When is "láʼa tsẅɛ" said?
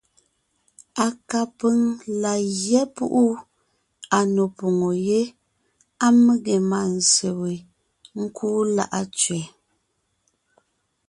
8.75-9.41